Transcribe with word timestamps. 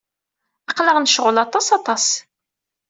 Aql-aɣ 0.69 0.97
necɣel 0.99 1.37
aṭas, 1.45 1.67
aṭas. 1.77 2.05